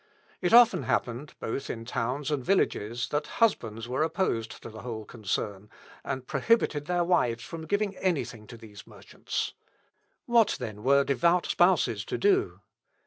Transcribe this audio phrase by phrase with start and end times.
[0.41, 5.05] It often happened, both in towns and villages, that husbands were opposed to the whole
[5.05, 5.69] concern,
[6.03, 9.53] and prohibited their wives from giving any thing to these merchants.
[10.25, 12.61] What, then, were devout spouses to do?